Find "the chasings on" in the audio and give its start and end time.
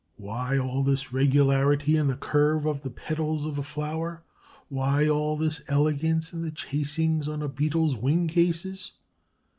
6.41-7.43